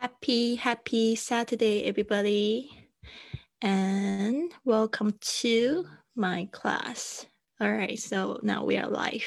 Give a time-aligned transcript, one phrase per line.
[0.00, 2.70] Happy, happy Saturday, everybody,
[3.60, 5.84] and welcome to
[6.16, 7.26] my class.
[7.60, 9.26] All right, so now we are live.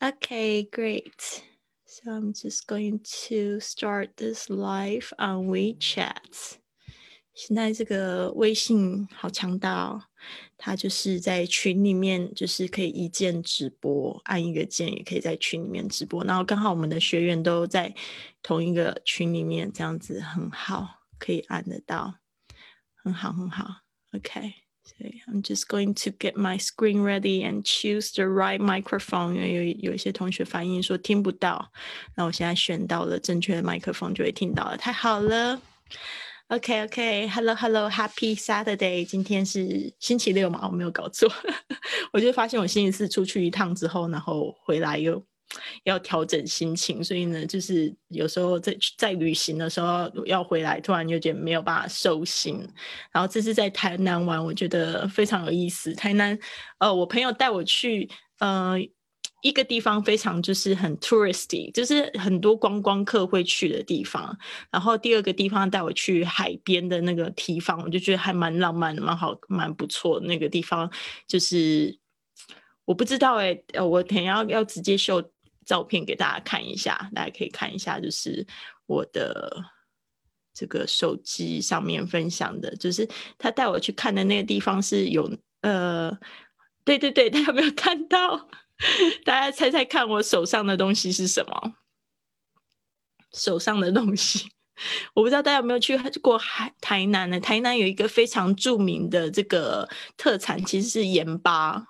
[0.00, 1.42] Okay, great.
[1.86, 6.58] So I'm just going to start this live on WeChat.
[7.40, 10.02] 现在这个微信好强大哦，
[10.58, 16.22] 它就是在群里面，就是可以一键直播，按一个键也可以在群里面直播。
[16.24, 17.94] 然后刚好我们的学员都在
[18.42, 22.16] 同一个群里面，这样子很好，可以按得到，
[23.02, 23.64] 很好很好。
[24.12, 24.52] OK，
[24.84, 29.32] 所以 I'm just going to get my screen ready and choose the right microphone。
[29.32, 31.72] 因为有有一些同学反映说听不到，
[32.16, 35.62] 那我现在选到了正确的麦克风，就会听到了，太好了。
[36.50, 39.04] OK OK，Hello Hello，Happy Saturday！
[39.04, 40.66] 今天是星期六嘛？
[40.66, 41.32] 我没有搞错。
[42.12, 45.24] 我就发现我星期四出去一趟之后，然后回来又
[45.84, 52.68] 要调整心情，所以呢，就是有时候在在旅行的时候要回来，突然有点没有办法收心。
[53.12, 55.94] 然后这次在台南玩，我觉得非常有意思。
[55.94, 56.36] 台南，
[56.78, 58.76] 呃，我朋友带我去，呃。
[59.42, 64.36] 一个地方非常就是很 touristy，就是很多观光客会去的地方。
[64.70, 70.20] 然后第二个地方带我去海边的那个地方，我就觉得还蛮浪漫，蛮好，蛮不错。
[70.20, 70.90] 那个地方
[71.26, 71.98] 就是
[72.84, 75.22] 我不知道哎，我等下要要直接秀
[75.64, 78.46] 照片给大家看一下，大家可以看一下，就是
[78.86, 79.64] 我的
[80.52, 85.30] 这个手机上面分享的，就是他带我去看的那个地方是有
[85.62, 86.10] 呃，
[86.84, 88.48] 对对对， 大家有没有看到？
[89.24, 91.74] 大家猜猜看，我手上的东西是什么？
[93.32, 94.48] 手上的东西，
[95.14, 97.38] 我不知道大家有没有去过海台南呢？
[97.38, 101.86] 台南有一个非常著名的这个特产，其实是盐巴。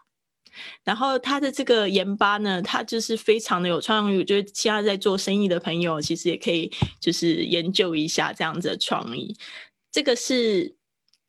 [0.84, 4.18] 然后它的这个盐巴呢，它就是非常的有创意。
[4.18, 9.36] 我觉得现在在做生意的朋友，其实也可以就是研究一下这样子的创意。
[9.91, 10.77] 这个是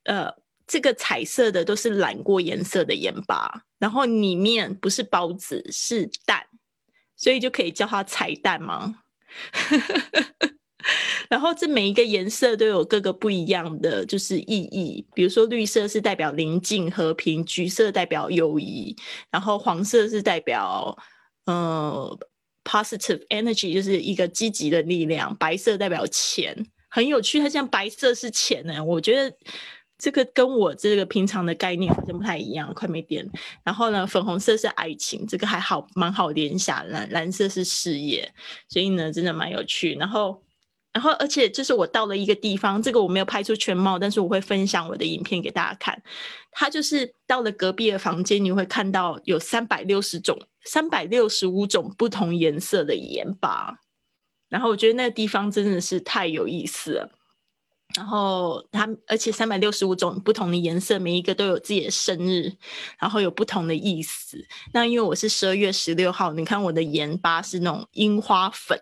[0.06, 0.42] 呃。
[0.68, 6.46] 这个彩色的都是染过颜色的盐巴，然后里面不是包子是蛋，
[7.16, 9.02] 所以就可以叫它彩蛋吗？
[11.32, 18.96] 然后这每一个颜色都有各个不一样的就是意义，比如说绿色是代表宁静和平，橘色代表友谊，
[19.32, 20.96] 然后黄色是代表
[21.46, 22.20] 呃
[22.64, 26.56] positive energy，就是一个积极的力量，白色代表钱，
[26.88, 27.40] 很有趣。
[27.40, 29.36] 它像白色是钱呢，我觉得。
[30.02, 33.30] 这个跟我这个平常的概念好像不太一样，快没电。
[33.64, 36.88] 然后呢，粉红色是爱情，这个还好，蛮好联想。
[36.90, 38.34] 蓝蓝色是事业，
[38.68, 39.94] 所以呢，真的蛮有趣。
[39.94, 40.42] 然后，
[40.92, 46.02] 然后，而且就是我到了一个地方，这个我没有拍出全貌，但是我会分享我的影片给大家看。
[46.52, 50.36] 它就是到了隔壁的房间，你会看到有三百六十种、
[50.66, 53.78] 三百六十五种不同颜色的盐巴。
[54.50, 57.21] 然后我觉得那个地方真的是太有意思了。
[57.96, 62.52] 然后它，而且三百六十五种不同的颜色，每一个都有自己的生日，
[63.00, 64.38] 然后有不同的意思。
[64.74, 68.80] 那因为我是十二月十六号，你看我的盐巴是那种樱花粉，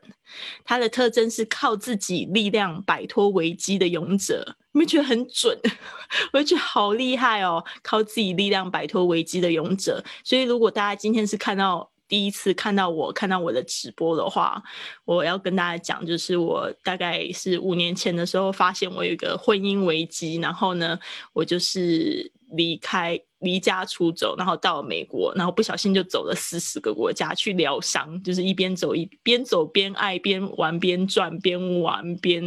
[0.63, 4.55] 它的特征是靠自己力量摆脱危机的勇者。
[4.71, 5.57] 你们觉得很准？
[6.33, 10.03] 我就觉得好厉害哦，靠自己力量摆脱危机的勇者。
[10.23, 11.89] 所以如果大家今天是看到。
[12.09, 14.61] 第一次看到我看到我的直播的话，
[15.05, 20.99] 我要跟大家讲，就是我大概是五年前的时候，发现我有一个婚姻危机，然后呢，
[21.31, 32.43] 我就是离开离家出走，然后到了美国，然后不小心就走了四十个国家去疗伤，就是一边走一边走边爱边玩边转边玩边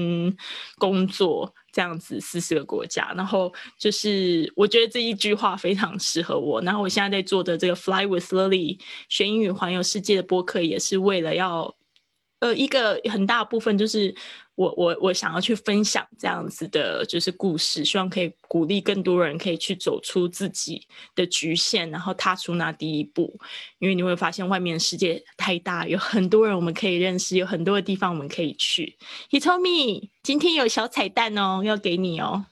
[0.78, 1.52] 工作。
[1.74, 6.60] 这样子四十个国家，然后就是我觉得这一句话非常适合我。
[6.60, 11.74] 然后我现在在做的这个 Fly with Lily 学英语环游世界的播客，也是为了要，
[12.42, 14.14] 呃，一个很大部分就是。
[14.54, 23.40] 我我我想要去分享这样子的，就是故事，希望可以鼓励更多人可以去走出自己的局限，然后踏出那第一步。
[23.78, 28.94] 因为你会发现外面世界太大，有很多人我们可以认识，有很多的地方我们可以去。
[29.30, 32.44] He told me 今天有小彩蛋哦，要给你哦。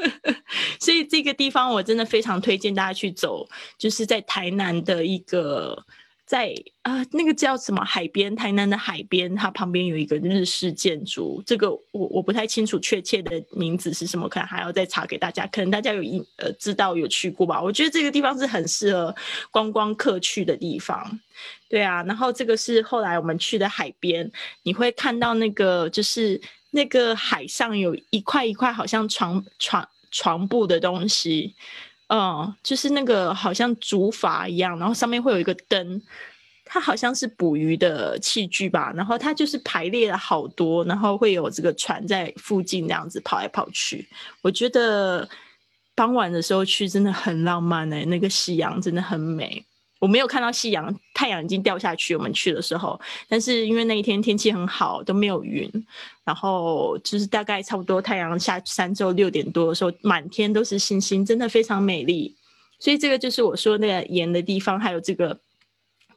[0.78, 3.48] 所以这个地方我真的非常推荐大家去走，
[3.78, 5.82] 就是在台南的一个。
[6.26, 6.52] 在
[6.82, 8.34] 啊，那个叫什么海边？
[8.34, 11.40] 台南的海边，它旁边有一个日式建筑。
[11.46, 15.46] 这个我我不太清楚确切的名字是什么，可能还要再查给大家。
[15.46, 17.62] 可能大家有一呃知道有去过吧？
[17.62, 19.14] 我觉得这个地方是很适合
[19.52, 21.20] 观光客去的地方。
[21.68, 24.28] 对啊，然后这个是后来我们去的海边，
[24.64, 26.40] 你会看到那个就是
[26.72, 31.54] 那个海上有一块一块好像床床床布的东西。
[32.08, 36.00] 嗯，就是那个好像竹筏一样，然后上面会有一个灯，
[36.64, 44.08] 它好像是捕鱼的器具吧，然后它就是排列了好多，然后会有这个船在附近这样子跑来跑去。
[44.42, 45.28] 我觉得
[45.94, 49.64] 傍晚的时候去真的很浪漫哎，那个夕阳真的很美。
[50.06, 52.14] 我没有看到夕阳，太阳已经掉下去。
[52.14, 52.98] 我们去的时候，
[53.28, 55.68] 但是因为那一天天气很好，都没有云，
[56.24, 62.36] 然后就是大概差不多太阳下山之后六点多的时候，满天都是星星，真的非常美丽。
[62.78, 65.40] 所以这个就是我说那个盐的地方，还有这个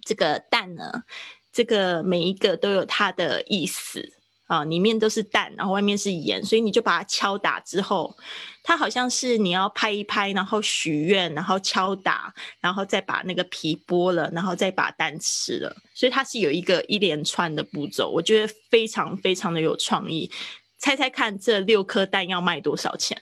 [0.06, 1.04] 这个蛋呢，
[1.52, 4.08] 这个每一个都有它的意思。
[4.50, 8.18] 啊，里面都是蛋，然后外面是盐，所以你就把它敲打之后，
[8.64, 20.32] 它好像是你要拍一拍，然后许愿，然后敲打，然后再把那个皮剥了，然后再把蛋吃了，所以它是有一个一连串的步骤，我觉得非常非常的有创意。
[20.80, 23.16] 猜猜看，这六颗蛋要卖多少钱？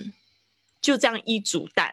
[0.79, 1.91] 就这样一煮蛋，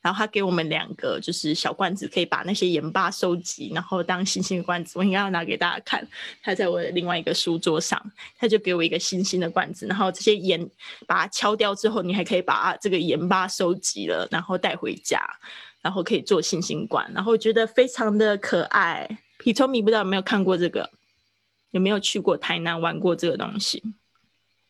[0.00, 4.98] 然后他给我们两个就是小罐子，可以把那些盐巴收集，然后当星星的罐子。
[4.98, 6.06] 我应该要拿给大家看，
[6.42, 8.00] 他在我的另外一个书桌上，
[8.38, 10.68] 他就给我一个星星的罐子，然后这些盐
[11.06, 15.20] 把它敲掉之后，你还可以把这个盐巴收集了，然后带回家，
[15.80, 19.18] 然后可以做星星罐，然后觉得非常的可爱。
[19.38, 20.90] 皮聪明不知道有没有看过这个，
[21.70, 23.82] 有没有去过台南玩过这个东西？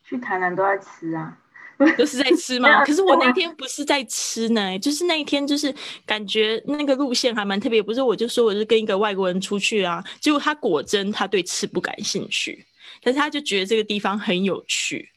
[0.04, 1.38] 去台南都在吃啊。
[1.99, 2.82] 都是在吃吗？
[2.87, 5.75] 可是我那天不是在吃呢，就是那一天就是
[6.05, 7.82] 感觉那个路线还蛮特别。
[7.82, 12.67] 不是我就说我是跟一个外国人出去啊，结果他果真他对吃不感兴趣，
[13.02, 15.08] 但是他就觉得这个地方很有趣，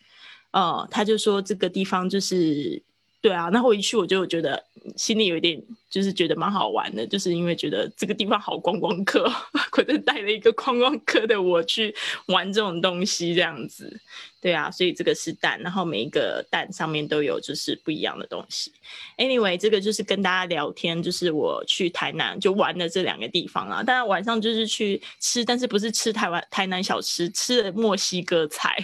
[0.51, 2.81] 呃，他就说这个地方就是
[3.21, 3.49] 对啊。
[3.49, 4.63] 然后我一去我就觉得
[4.95, 9.29] 心里有一点就是觉得蛮好玩的，就是因为觉得这个地方好观光客，
[9.71, 11.93] 可能带了一个观光客的我去
[12.27, 13.99] 玩这种东西这样子。
[14.41, 18.71] 对啊，所以这个是蛋，然后每一个蛋上面都有就是不一样的东西。
[19.17, 23.83] Anyway，这个就是跟大家聊天，就是我去台南就玩的这两个地方啊。
[23.83, 28.77] 当然晚上就是去吃，但是不是吃台湾台南小吃，吃了墨西哥菜。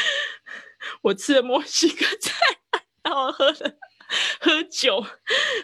[1.00, 2.34] 我吃了墨西哥菜，
[3.06, 3.72] 然后喝了
[4.40, 5.04] 喝酒，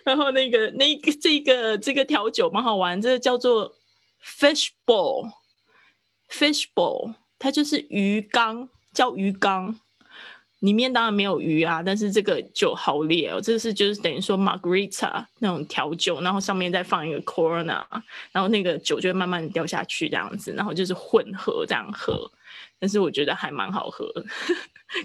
[0.04, 3.74] 然后那个那个这个这个调酒蛮好玩，这个叫做
[4.24, 7.14] fish ball，fish ball。
[7.40, 9.76] 它就是鱼缸，叫鱼缸，
[10.60, 17.84] 里面当然没有鱼啊，但是这个酒好烈哦，这是就是等于说 margarita 那种调酒，然后上面再放一个 corona，
[18.30, 22.30] 然后那个酒就会慢慢的掉下去这样子，然后就是混合这样喝，
[22.78, 24.06] 但是我觉得还蛮好喝，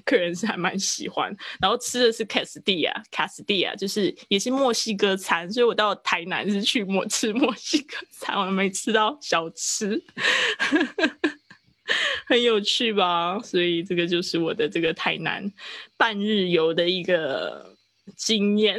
[0.06, 10.02] 客人是还蛮喜欢，然后吃的是 Castilla，Castilla 就是也是墨西哥餐，所以我到台南是去墨吃墨西哥餐，我没吃到小吃。
[12.28, 13.40] 很有趣吧？
[13.40, 15.50] 所以这个就是我的这个台南
[15.96, 17.74] 半日游的一个
[18.18, 18.78] 经验，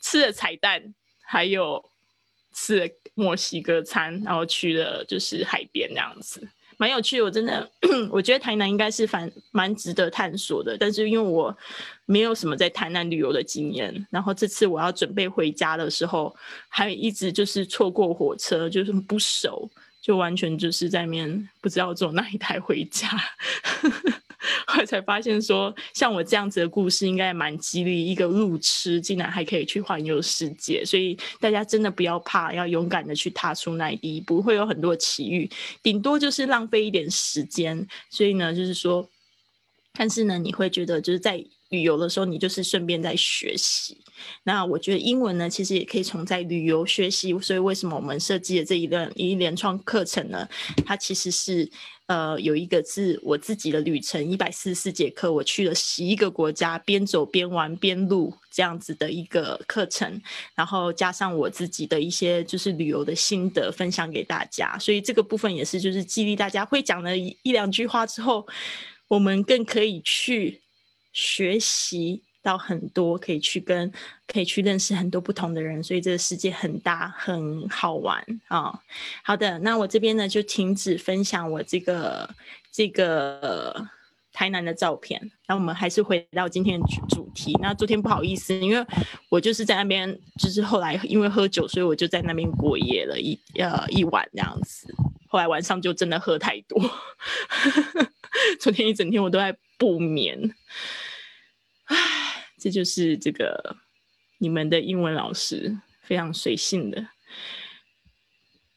[0.00, 0.94] 吃了彩蛋，
[1.24, 1.84] 还有
[2.52, 6.48] 吃了墨西哥餐，然后去了就是海边那样子，
[6.84, 7.22] 蛮有趣。
[7.22, 7.66] 我真的，
[8.12, 11.56] 我觉得台南应该是蛮蛮值得探索的，但是因为我
[12.04, 16.36] 没有什么在台南旅游的经验，然后这次我要准备回家的时候，
[16.68, 19.70] 还一直就是错过火车，就是不熟。
[20.02, 23.08] 就完全就是在面不知道坐哪一台回家，
[24.74, 35.48] 后来才发现说，像我这样子的故事应该蛮激励，一个路痴竟然还可以去环游世界，所以大家真的不要怕，要勇敢的去踏出那一步，会有很多奇遇，
[35.80, 39.08] 顶多就是浪费一点时间，所以呢，就是说，
[39.96, 41.44] 但是呢，你会觉得就是在。
[41.70, 43.98] 旅游的时候，你就是顺便在学习。
[44.44, 47.36] 那我觉得英文呢，其实也可以从在旅游学习。
[47.40, 50.46] 所以为什么我们设计的这一段一连串课程呢？
[50.86, 51.68] 它其实是
[52.06, 60.20] 呃有一个是我自己的旅程，一百四十四节课，我去了十一个国家，边走边玩边录这样子的一个课程，
[60.54, 64.78] 然后加上我自己的一些就是旅游的心得分享给大家。
[64.78, 68.46] 所以这个部分也是就是激励大家会讲了一两句话之后，
[69.08, 70.60] 我们更可以去。
[71.16, 73.90] 学习到很多，可以去跟，
[74.28, 78.78] 可以去认识很多不同的人，所以这个世界很大，很好玩啊！
[79.24, 82.28] 好的，那我这边呢就停止分享我这个
[82.70, 83.88] 这个
[84.30, 87.56] 台南的照片，那我们还是回到今天的主题。
[87.62, 88.86] 那昨天不好意思，因为
[89.30, 94.94] 我就是在那边，就是后来因为喝酒，所以我就在那边过夜了一呃一晚这样子。
[95.26, 96.78] 后来晚上就真的喝太多，
[98.60, 100.54] 昨天一整天我都在不眠。
[101.86, 101.96] 唉，
[102.64, 103.76] 这就是这个
[104.38, 107.06] 你们的英文老师非常随性的，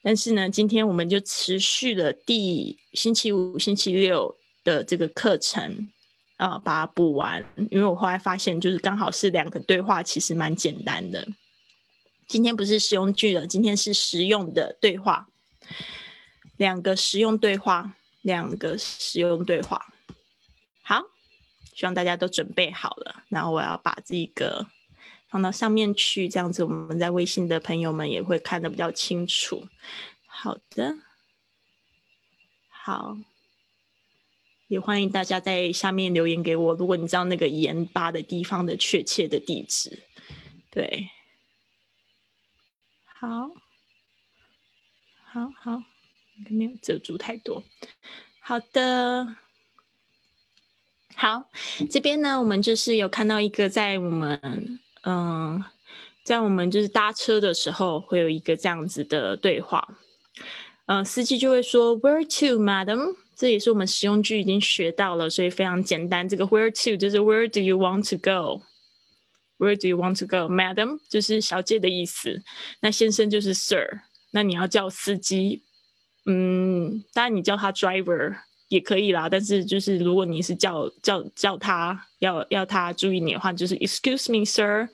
[0.01, 5.89] 但是呢，今天我们就持续了第星期五、星期六的这个课程
[6.35, 7.41] 啊，把它补完。
[7.71, 11.25] 因为我后来发现，就是刚好是两个对话，其实蛮简单的。
[12.27, 15.29] 今天不是实用句了，今天是实用的对话。
[16.57, 19.93] 两个实用对话，两个实用对话。
[21.77, 23.23] 希望大家都准备好了。
[23.29, 24.65] 然后我要把这个
[25.29, 29.67] 放到上面去，这样子我们在微信的朋友们也会看得比较清楚。
[30.25, 30.97] 好的，
[32.67, 33.15] 好，
[34.67, 36.73] 也欢迎大家在下面留言给我。
[36.73, 40.01] 如果你知道那个盐巴的地方的确切的地址，
[40.71, 41.11] 对，
[43.05, 43.51] 好，
[45.25, 45.83] 好好。
[46.49, 47.63] 没有遮住太多。
[48.39, 49.35] 好的，
[51.19, 51.49] 好，
[51.89, 55.63] 这边呢，我们就是有看到一个，在我们嗯，
[56.23, 59.97] 在我们就是搭车的时候，会有一个这样子的对话。
[60.85, 66.29] 嗯，司机就会说 “Where to, Madam？” 这也是我们实用句已经学到了，所以非常简单。
[66.29, 70.99] 这个 “Where to” 就是 “Where do you want to go？”“Where do you want to go, Madam？”
[71.09, 72.43] 就是小姐的意思。
[72.81, 74.01] 那先生就是 Sir。
[74.29, 75.63] 那你要叫司机。
[76.27, 78.37] 嗯，当然你叫他 driver
[78.69, 84.89] 也可以啦，但是就是如果你是叫叫叫他要要他注意你的话，就是 excuse me sir。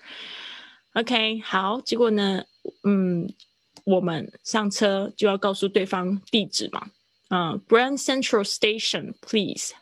[0.93, 2.43] OK，好，结果呢，
[2.83, 3.27] 嗯，
[3.85, 6.87] 我们上车就要告诉对方地址嘛，
[7.29, 9.73] 嗯，Grand Central Station please，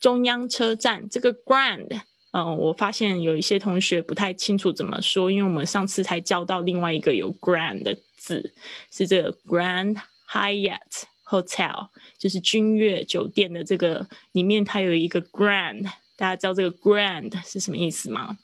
[0.00, 2.00] 中央车站这个 Grand，
[2.32, 8.52] 嗯，我发现有一些同学不太清楚怎么说，因为我们上次才教到另外一个有 Grand 的字，
[8.90, 9.96] 是这个 Grand。
[10.32, 15.84] Hyatt Hotel 就是君悦酒店的这个里面，它有一个 Grand，
[16.16, 18.36] 大家知道这个 Grand 是什么意思吗？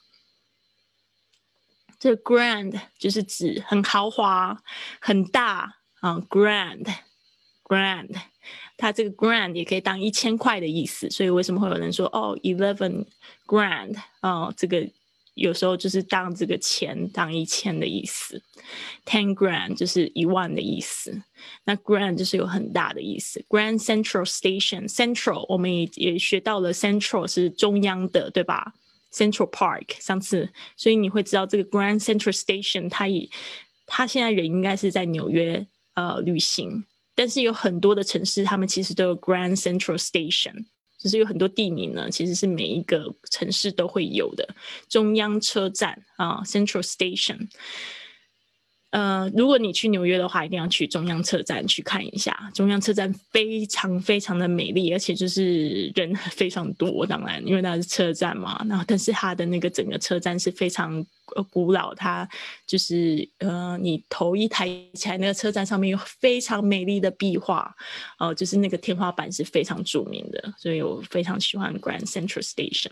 [1.99, 4.63] 这个 Grand 就是指很豪华、
[5.01, 8.15] 很大啊，Grand，Grand，
[8.77, 13.05] 它这个 Grand 也可以当一千块的意思，所以为什么会有人说哦，Eleven
[13.45, 14.89] Grand 哦，这个。
[15.37, 18.41] 有时候就是当这个钱当一千的意思
[19.05, 21.21] ，ten grand 就是一万的意思，
[21.63, 23.43] 那 grand 就是有很大的意思。
[23.47, 28.73] Grand Central Station，Central 我们也也学到了，Central 是中央的，对吧
[29.13, 33.29] ？Central Park 上次，所以你会知道这个 Grand Central Station，它也
[33.85, 36.83] 它现在人应该是在纽约呃旅行，
[37.15, 40.65] 但是有很多的城市，他们其实都有 Grand Central Station。
[41.07, 44.45] 就是有很多地名呢，其实是每一个城市都会有的
[44.89, 47.47] 中央车站啊，Central Station。
[48.89, 52.51] 呃，如果你去纽约的话，一定要去中央车站去看一下。
[52.53, 57.05] 中央车站非常非常的美丽，而且就是人 非常多。
[57.05, 61.05] 当然，因为它是车站嘛，然后但是它的那个整个车站是非常。
[61.35, 62.27] 呃，古老，它
[62.65, 67.75] 就是呃，你头一抬起来，那个车站上面有非常美丽的壁画，
[68.19, 72.91] 哦，就是那个天花板是非常著名的，所以我非常喜欢 Grand Central Station。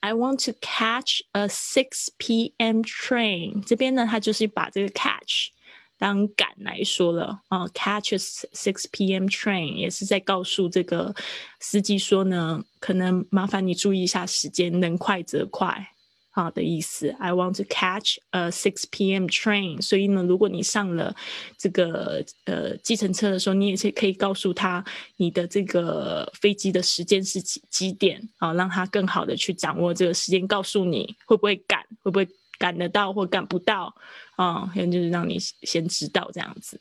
[0.00, 2.80] I want to catch a six p.m.
[2.80, 3.62] train。
[3.66, 5.50] 这边呢，它就是把这个 catch
[5.98, 9.26] 当赶来说了啊，catch a six p.m.
[9.26, 11.14] train 也是在告诉这个
[11.60, 15.90] 司机说呢，可能麻烦你注意一下时间，能快则快。
[16.32, 19.26] 好的意思，I want to catch a six p.m.
[19.26, 19.82] train。
[19.82, 21.14] 所以呢，如果你上了
[21.58, 24.84] 这个呃计程车的时候，你也是可以告诉他
[25.16, 33.92] 你的这个飞机的时间是几几点啊，让他更好的去掌握这个时间，告诉你会不会赶，会不会赶得到或赶不到
[34.36, 36.80] 啊，可能就是让你先知道这样子。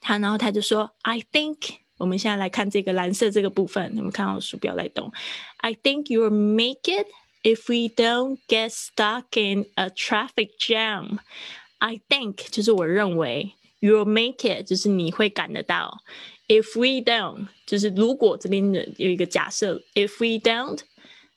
[0.00, 5.12] 他然后他就说，I think，我们现在来看这个蓝色这个部分，你们看到鼠标在动
[5.56, 7.08] ，I think you'll make it。
[7.43, 11.19] If we don't get stuck in a traffic jam,
[11.77, 16.03] I think 就是我认为 you'll make it 就是你会赶得到。
[16.47, 20.79] If we don't 就是如果这边的有一个假设，If we don't，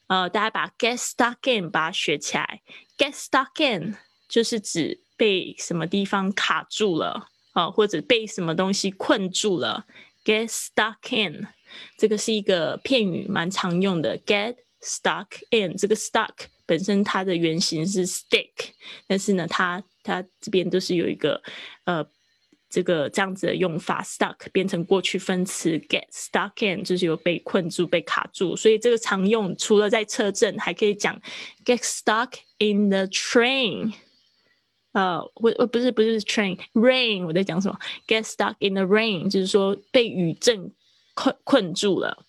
[0.06, 2.62] 呃，大家把 get stuck in 把它学起来。
[2.96, 3.96] Get stuck in
[4.28, 9.86] 就是指被什么地方卡住了啊，或者被什么东西困住了。
[10.24, 11.46] Get stuck in
[11.98, 14.18] 这个是一个片语，蛮常用的。
[14.18, 16.29] Get Stuck in 这个 stuck
[16.67, 18.51] 本身它的原型是 stick，
[19.07, 21.41] 但是呢，它它这边都是有一个
[21.85, 22.05] 呃
[22.69, 31.19] 这个这样子的用法，stuck 变成过去分词，get stuck in 就是有被困住、被卡住，所以这个常用除了在车震，还可以讲
[31.65, 33.91] get stuck in the train。
[34.91, 37.75] 呃，我我不是不是 train，rain 我在讲什么
[38.05, 40.71] ？get stuck in the rain 就是说被雨震
[41.15, 42.23] 困困住了。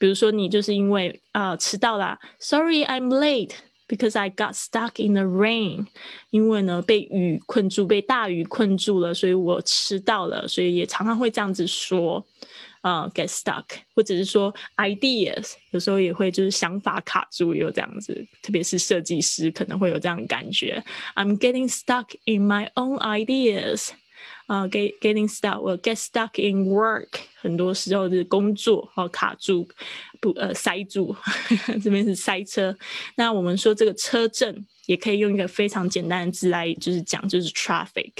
[0.00, 3.52] 比如说，你就是因为啊迟到啦 s o r r y I'm late
[3.86, 5.86] because I got stuck in the rain。
[6.30, 10.48] 因为呢被雨困住，被大雨困住了，所以我迟到了。
[10.48, 12.24] 所以也常常会这样子说，
[12.80, 13.64] 啊，get stuck，
[13.94, 18.26] 或者是说 ideas，有时候也会就是想法卡住，有这样子。
[18.42, 20.82] 特别是设计师可能会有这样的感觉
[21.14, 23.90] ，I'm getting stuck in my own ideas。
[24.50, 27.06] 啊，get getting stuck，我 get stuck in work，
[27.40, 29.68] 很多时候是工作哦卡住，
[30.20, 31.14] 不呃塞住，
[31.80, 32.76] 这边是塞车。
[33.14, 38.12] 那我们说这个车震也可以用一个非常简单的字来就是讲，就是 traffic。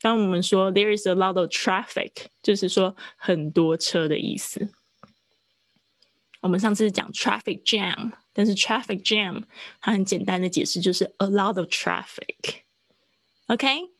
[0.00, 2.10] 当我们说 there is a lot of traffic，
[2.42, 4.68] 就是说很多车的意思。
[6.40, 9.44] 我们上次讲 traffic jam，但是 traffic jam
[9.80, 12.62] 它很简单的解释就是 a lot of traffic。
[13.46, 13.95] OK。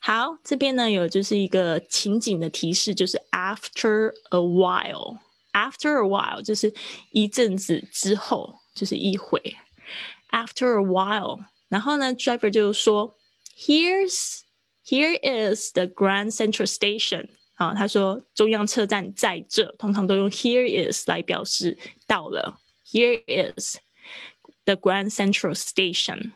[0.00, 6.72] 好，这边呢有就是一个情景的提示，就是 after a while，after a while 就是
[7.10, 9.56] 一阵子之后，就是一会。
[10.30, 13.16] After a while，然后呢，driver 就说
[13.58, 14.40] ，Here's
[14.84, 17.28] here is the Grand Central Station。
[17.54, 21.76] 啊，他说中央车站在这，通常都用 here is 来表示
[22.06, 22.60] 到了。
[22.86, 23.78] Here is
[24.64, 26.32] the Grand Central Station。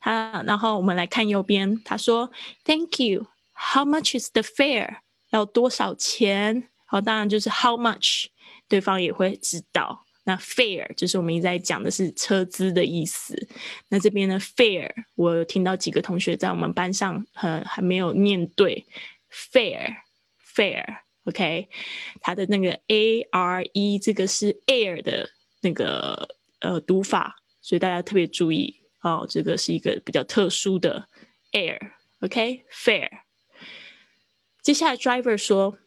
[0.00, 2.30] 他，然后我们来看右边，他说
[2.64, 3.26] ：“Thank you.
[3.52, 4.96] How much is the fare？
[5.30, 6.68] 要多少钱？
[6.86, 8.26] 好，当然就是 how much，
[8.66, 10.04] 对方也会知道。
[10.24, 13.48] 那 fare 就是我们一直在讲的是车资的意思。
[13.88, 18.86] 那这边呢，fare，我有听到几个同学在我们班上，很，还没有念对
[19.32, 21.68] ，fare，fare，OK，
[22.20, 25.30] 它的那个 a r e 这个是 air 的
[25.62, 26.28] 那个
[26.60, 28.79] 呃读法，所以大家特别注意。
[29.01, 31.07] 哦，这个是一个比较特殊的
[31.51, 33.09] air，OK，fair。
[34.61, 35.77] 接下来 driver 说，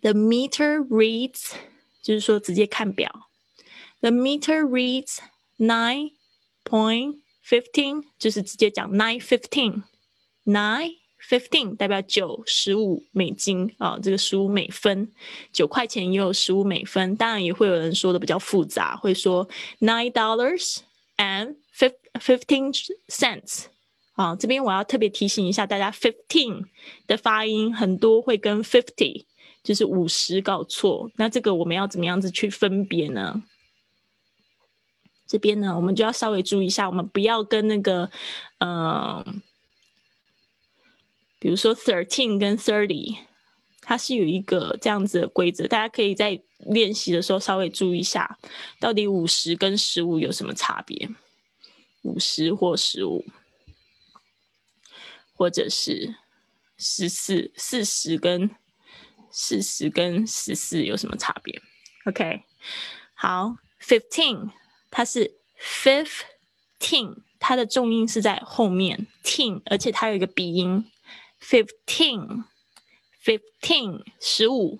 [0.00, 1.52] the meter reads，
[2.02, 3.28] 就是说直接看表，
[4.00, 5.18] the meter reads
[5.58, 6.12] nine
[6.64, 10.94] point fifteen，就是直接讲 nine fifteen，nine
[11.28, 15.12] fifteen 代表九十五美金啊，这个十五美分，
[15.52, 19.48] 九块钱也有十五美分，当然也会有人说的比较复杂，会说
[19.80, 20.78] nine dollars
[21.16, 22.73] and Fifteen
[23.09, 23.65] cents，
[24.13, 26.63] 啊，这边我要特别提醒一下大家，fifteen
[27.05, 29.25] 的发音很多会跟 fifty
[29.61, 33.43] 就是五十搞错，那这个我们要怎么样子去分别呢？
[35.27, 38.09] 这边呢，我们就要稍微注意一下，我们不要跟那个，
[38.59, 39.41] 嗯，
[41.39, 43.17] 比如说 thirteen 跟 thirty，
[43.81, 48.37] 它是有一个这样子的规则，大家可以在练习的时候稍微注意一下，
[48.79, 51.09] 到底五十跟十五有什么差别。
[52.05, 53.25] 五十或十五，
[55.33, 56.13] 或者是
[56.77, 58.51] 十四、四十跟
[59.31, 61.59] 四十跟十四有什么差别
[62.05, 62.43] ？OK，
[63.15, 64.51] 好，fifteen，
[64.91, 70.85] 它是 fifteen，它的重音是在后面，teen，而且它有一个鼻音
[71.41, 74.79] ，fifteen，fifteen，十五。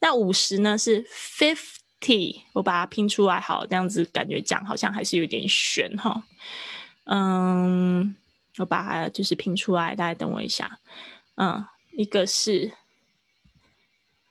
[0.00, 1.79] 那五十呢是 fifth。
[2.00, 6.24] t，我把它拼出来，好，这样子感觉讲好像还是有点悬哈。
[7.04, 8.16] 嗯，
[8.56, 10.80] 我把它就是拼出来，大家等我一下。
[11.36, 12.72] 嗯，一个是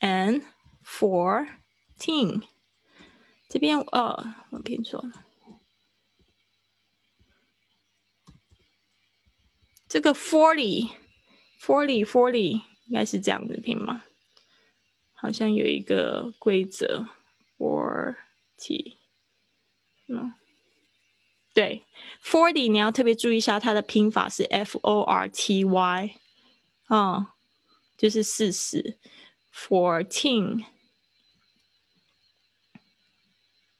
[0.00, 0.42] and
[0.96, 2.42] Fourteen，
[3.48, 5.24] 这边哦，我拼错了。
[9.88, 14.04] 这个 forty，forty，forty 应该是这样子拼吗？
[15.14, 17.08] 好像有一个规则
[17.58, 18.98] ，forty，
[20.06, 20.32] 嗯，
[21.52, 21.84] 对
[22.22, 26.20] ，forty 你要特别注意一下，它的拼法是 f o r t y，
[26.86, 27.32] 哦，
[27.96, 28.96] 就是四十
[29.52, 30.66] ，fourteen。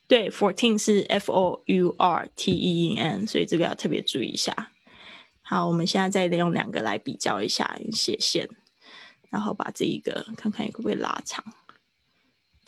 [0.06, 4.70] 对，fourteen 是 f o u r t e e n，所以这个要特别注意一下。
[5.40, 8.48] 好，我们现在再用两个来比较一下，斜线，
[9.30, 11.44] 然后把这一个看看会不会拉长。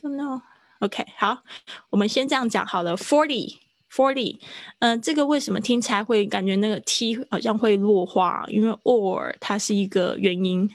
[0.01, 1.43] Don't know，OK，好，
[1.91, 2.97] 我们先这样讲好了。
[2.97, 4.39] Forty，forty，
[4.79, 8.47] 嗯，这个为什么听起来会感觉那个 t 好像会弱化？
[8.49, 10.71] 因为 or 它是一个元音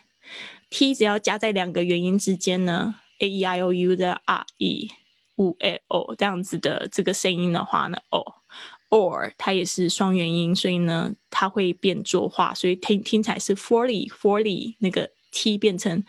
[0.70, 4.92] ，t 只要加在两个元音之间呢，a e i o u 的 r e。
[5.42, 8.24] 五 a o 这样子的这个声音的话呢，o
[8.90, 16.04] or 它也是双元音，所以呢，它会变浊化，所以听听起来是 forty forty 那个 t 变成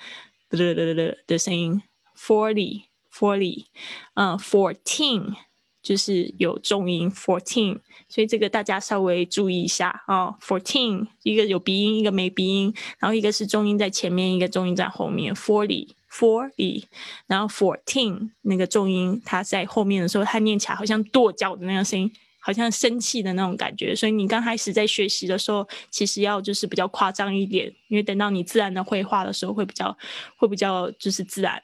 [0.51, 1.81] 的的的的的声音
[2.19, 3.67] ，forty forty，
[4.15, 5.35] 嗯，fourteen
[5.81, 16.85] 就是有重音 fourteen，所以这个大家稍微注意一下啊，fourteen 一个有鼻音，一个没鼻音，然后一个是重音在前面，一个重音在后面，forty forty，
[17.27, 22.13] 然后 fourteen 那个重音它在后面的时候，它念起来好像跺脚的那个声音。
[22.45, 29.97] 好像生气的那种感觉，所以你刚开始在学习的时候，其实要就是比较夸张一点，因为等到你自然的绘画的时候，会比较
[30.37, 31.63] 会比较就是自然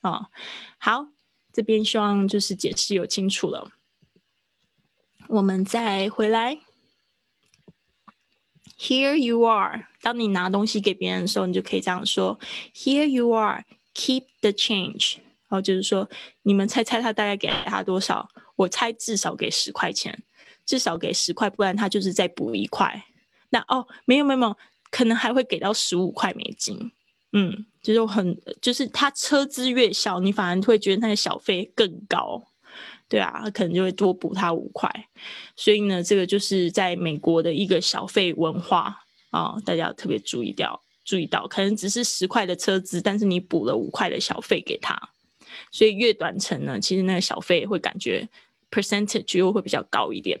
[0.00, 0.28] 啊。
[0.78, 1.08] 好，
[1.52, 3.72] 这边希望就是解释有清楚了，
[5.26, 6.60] 我们再回来。
[8.78, 12.38] Here you are，当你拿东西给别人的时候，你就可以这样说
[12.72, 15.16] ：Here you are, keep the change。
[15.48, 16.08] 然后就是说，
[16.42, 18.28] 你们猜猜他大概给他多少？
[18.56, 20.22] 我猜至少给十块钱，
[20.64, 23.04] 至少给十块，不然他就是再补一块。
[23.50, 24.56] 那哦，没有没有没有，
[24.90, 26.92] 可能还会给到十五块美金。
[27.32, 32.42] 嗯，就是很，就是他车资越小，你反而会觉得他的小费更高。
[33.08, 34.90] 对啊，他可能就会多补他五块。
[35.54, 39.00] 所以呢，这个就是在美国的一个小费文化
[39.30, 44.96] 啊，大家要特别注意掉，注意到，可能只是十块的车资，但是你补了五块的小费给他。
[45.70, 48.28] 所以越短程呢，其实那个小费会感觉
[48.70, 50.38] percentage 又会比较高一点。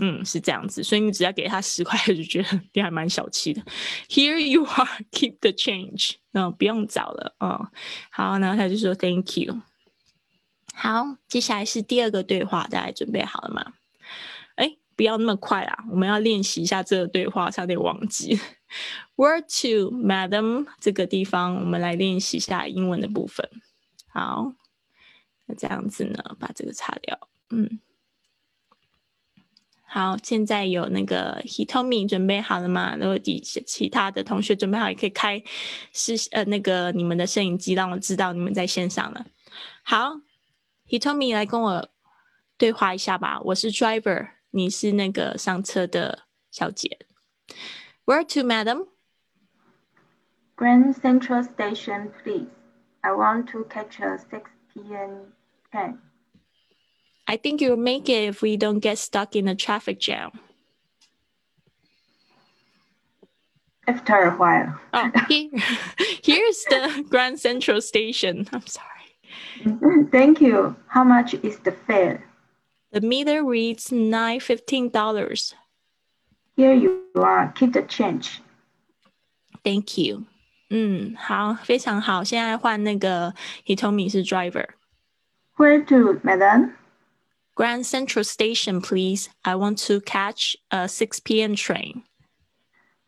[0.00, 0.82] 嗯，是这样子。
[0.82, 3.60] 所以你只要给他十块，就觉得你还蛮小气的。
[4.08, 6.12] Here you are, keep the change。
[6.32, 7.34] 嗯，不用找了。
[7.40, 7.68] 嗯，
[8.10, 9.60] 好，然后他就说 Thank you。
[10.72, 13.72] 好，接下来是第二个对话，大家准备好了吗？
[14.54, 18.38] 哎，不要那么快啊，我们要练习一下这个对话，差点忘记。
[19.16, 20.66] Where to, Madam？
[20.80, 23.48] 这个地方我们来练习一下英文的部分。
[24.08, 24.52] 好，
[25.46, 27.28] 那这样子呢，把这个擦掉。
[27.50, 27.80] 嗯，
[29.82, 32.96] 好，现在有那个 Hitomi 准备好了吗？
[32.96, 35.42] 如果底下其他的同学准备好，也可以开
[35.92, 39.26] 视呃那个你们的摄影机，让我知道你们在线上了。
[39.82, 40.20] 好
[40.88, 41.88] ，Hitomi 来跟我
[42.58, 43.40] 对话一下吧。
[43.44, 46.98] 我是 Driver，你是那个上车的小姐。
[48.08, 48.86] Where to, madam?
[50.56, 52.48] Grand Central Station, please.
[53.04, 55.34] I want to catch a 6 p.m.
[55.70, 55.98] train.
[57.26, 60.30] I think you'll make it if we don't get stuck in a traffic jam.
[63.86, 64.80] After a while.
[64.94, 65.50] oh, here,
[66.24, 68.48] here's the Grand Central Station.
[68.54, 70.08] I'm sorry.
[70.10, 70.74] Thank you.
[70.86, 72.24] How much is the fare?
[72.90, 75.54] The meter reads nine fifteen dollars.
[76.57, 77.51] Here you are.
[77.55, 78.41] Keep the change.
[79.63, 80.25] Thank you.
[80.69, 82.23] 嗯，好，非常好。
[82.23, 83.33] 现在换那个
[83.65, 86.73] Hitomi 是 driver。Where to, madam?
[87.55, 89.29] Grand Central Station, please.
[89.43, 91.55] I want to catch a 6 p.m.
[91.55, 92.03] train.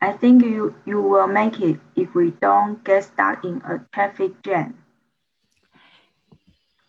[0.00, 4.40] I think you, you will make it if we don't get stuck in a traffic
[4.42, 4.74] jam.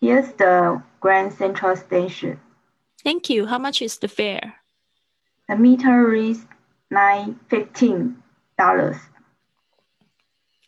[0.00, 2.38] Here's the Grand Central Station.
[3.02, 3.46] Thank you.
[3.46, 4.54] How much is the fare?
[5.47, 6.45] The meter is
[6.89, 8.15] nine fifteen
[8.57, 8.97] dollars.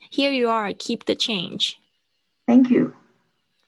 [0.10, 0.74] Here you are.
[0.74, 1.78] Keep the change.
[2.48, 2.94] Thank you.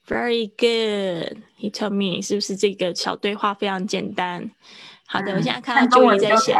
[0.08, 1.43] Very good.
[1.58, 4.52] He told me 是不是这个小对话非常简单？
[5.06, 6.56] 好的，我现在看到 Joey 在线。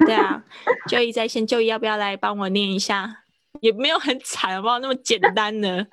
[0.00, 0.42] 对啊
[0.88, 3.24] ，Joey 在线，Joey 要不要来帮我念一下？
[3.60, 4.78] 也没有很惨，好不好？
[4.80, 5.86] 那么简单的，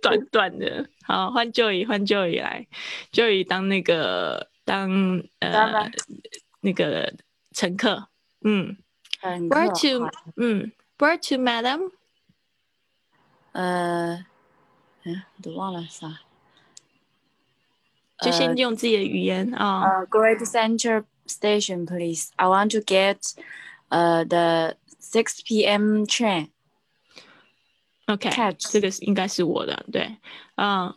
[0.00, 0.88] 短短的。
[1.02, 2.66] 好，换 Joey，换 Joey 来
[3.12, 5.90] ，Joey 当那个当呃
[6.61, 7.13] 那个
[7.51, 8.09] 乘客。
[8.41, 8.77] 嗯，
[9.21, 10.09] Where to？
[10.35, 11.91] 嗯，Where to, Madam？
[13.53, 14.25] 呃，
[15.03, 16.21] 嗯，我都忘了啥。
[18.19, 19.81] 就先用自己的语言啊。
[19.83, 22.31] 呃，Great Central Station, please.
[22.35, 23.33] I want to get,
[23.89, 26.03] uh, the six p.m.
[26.05, 26.49] train.
[28.07, 30.17] OK，这个应该是我的，对。
[30.55, 30.95] 嗯，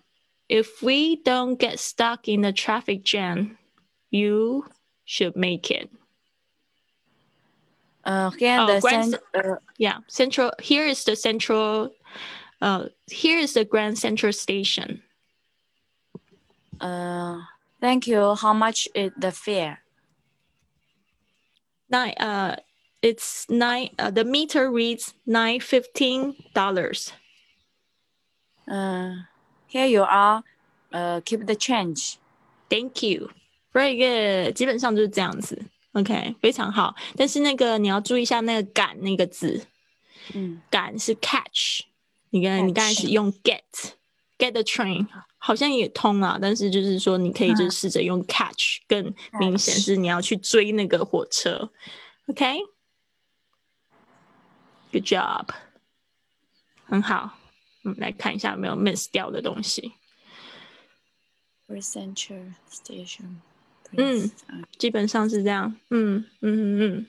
[0.49, 3.57] If we don't get stuck in the traffic jam,
[4.11, 4.65] you
[5.06, 5.90] should make it.
[8.04, 10.52] Uh, here oh, the Grand, uh, yeah, central.
[10.62, 11.92] Here is the central.
[12.62, 15.02] Uh, here is the Grand Central Station.
[16.82, 17.40] Uh,
[17.80, 18.36] thank you.
[18.36, 19.80] How much is the fare?
[21.90, 22.14] Nine.
[22.20, 22.56] Uh,
[23.02, 23.90] it's nine.
[23.98, 27.14] Uh, the meter reads nine fifteen dollars.
[28.70, 29.16] Uh,
[29.68, 30.44] here you are.
[30.92, 32.20] Uh, keep the change.
[32.70, 33.30] Thank you.
[33.74, 34.56] Very good.
[34.56, 35.66] 基本上就是这样子。
[35.94, 36.96] OK，非常好。
[37.18, 39.68] 但是那个你要注意一下那个“赶”那个字，
[40.34, 41.82] 嗯，“赶”是 catch。
[42.30, 45.08] 你刚你刚开始用 get，get the train
[45.38, 51.72] 好像也通啊，但是就是说你可以就试着用 catch 更明显是你要去追那个火车。
[52.28, 52.64] OK，good、
[55.04, 55.48] job，
[56.86, 57.38] 很好。
[57.84, 59.92] 嗯，来看一下有没有 miss 掉的东西。
[61.68, 63.42] Central Station.
[63.93, 64.31] 嗯 please.
[64.49, 65.75] Uh, 基本上是这样。
[65.91, 67.07] 嗯嗯嗯嗯。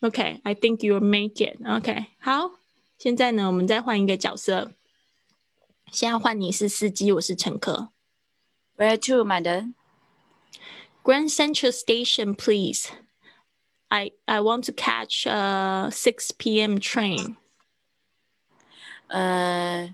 [0.00, 1.58] OK，I、think you'll make it.
[1.64, 2.52] OK，好，
[2.98, 4.72] 现在呢，我们再换一个角色。
[5.92, 7.90] 现在换你是司机，我是乘客。
[8.76, 9.74] Where to, madam?
[11.04, 12.88] Grand Central Station, please.
[13.88, 16.78] I I want to catch a 6 p.m.
[16.78, 17.36] train.
[19.10, 19.88] Uh,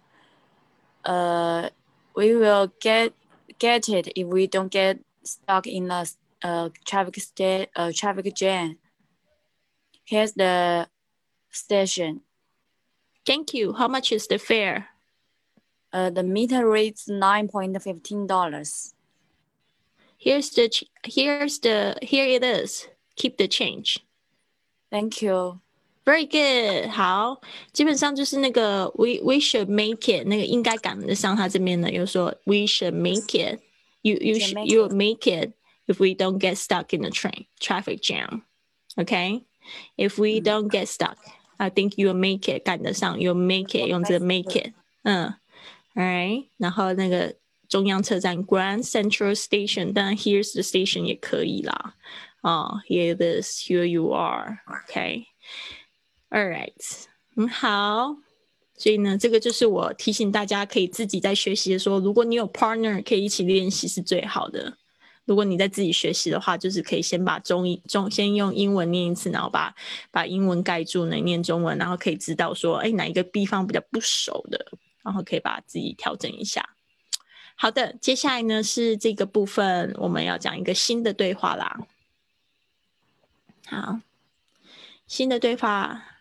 [1.04, 1.70] uh,
[2.14, 3.12] we will get
[3.58, 6.06] get it if we don't get stuck in a
[6.42, 8.78] uh, traffic sta- uh, traffic jam.
[10.04, 10.88] Here's the
[11.50, 12.22] station.
[13.26, 13.74] Thank you.
[13.74, 14.88] How much is the fare?
[15.92, 18.94] Uh, the meter reads nine point fifteen dollars.
[20.16, 22.88] Here's the ch- here's the here it is.
[23.16, 23.98] Keep the change.
[24.90, 25.60] Thank you.
[26.04, 27.38] Very good，好，
[27.72, 34.88] 基本上就是那个 we we should make it 那个应该赶得上他这边的，又说 we should make it。You you should should make you
[34.88, 34.92] it.
[34.94, 35.52] make it
[35.86, 38.42] if we don't get stuck in the train traffic jam.
[38.96, 39.44] Okay,
[39.96, 40.44] if we Mm.
[40.44, 41.16] don't get stuck,
[41.58, 44.72] I think you'll make it 赶得上，you'll make it 用这个 make it，
[45.02, 45.34] 嗯，
[45.94, 47.36] All right，然后那个
[47.68, 51.94] 中央车站 Grand Central Station，当然 Here's the station 也可以啦。
[52.40, 54.58] 哦、h e r e it is, here you are.
[54.66, 58.16] OK。All right，很好。
[58.76, 64.78] 所以呢，这个就是我提醒大家可以自己在学习的时候，如果你有 partner 可以一起练习是最好的。
[65.25, 69.73] 如果你在自己学习的话，就是可以先把中英中先用英文念一次，然后把
[70.11, 76.75] 把英文盖住，呢念中文，然后可以知道说，哎，哪一个地方比较不熟的，然后可以把自己调整一下。
[77.55, 81.79] 好的，接下来呢是这个部分，我们要讲一个新的对话啦。
[83.65, 83.99] 好，
[85.07, 86.12] 新的对话。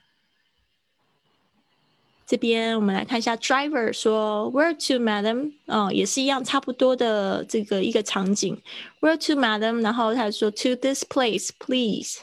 [2.33, 8.59] 这边我们来看一下，driver 说 "Where to, madam？" 哦，也是一样，差不多的这个一个场景。
[9.03, 12.21] "Where to, madam？" 然后他说 "To this place, please."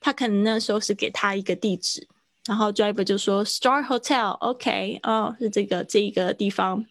[0.00, 2.08] 他可能那时候是给他一个地址，
[2.48, 6.84] 然后 driver 就说 "Star Hotel, OK，哦，是这个这一个地方。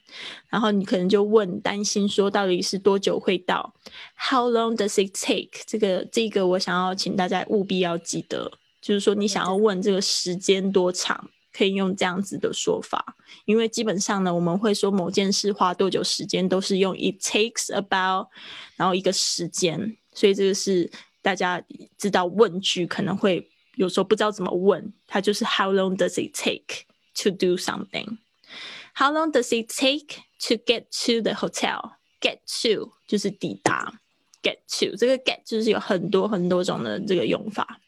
[0.48, 3.74] 然后你可能就问，担心说到底是多久会到
[4.16, 5.64] ？How long does it take？
[5.66, 11.30] 这个这个我想要请大家务必要记得，就是说你想要问这个时间多长。
[11.58, 13.16] 可以用这样子的说法，
[13.46, 18.28] 因为基本上呢，我们会说某件事花多久时间，都是用 it takes about，
[18.76, 20.88] 然后一个时间，所以这个是
[21.24, 21.60] 大家
[21.98, 31.22] 知道问句可能会有时候不知道怎么问，它就是 how long does it take to do something？How long does it take to get to
[31.24, 34.00] the hotel？Get to 就是抵达
[34.42, 37.80] ，get to 这个 get 就是有很多很多种的这个用法，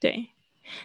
[0.00, 0.28] 对。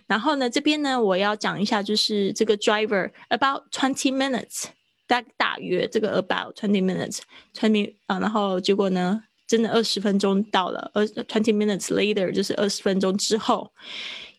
[0.07, 4.65] 然后呢，这边呢，我要讲一下，就是这个 driver about twenty minutes，
[5.07, 13.73] 大大约这个 about twenty minutes，twenty 啊，然后结果呢，真的二十分钟到了，二 twenty minutes later 就是二十分钟之后，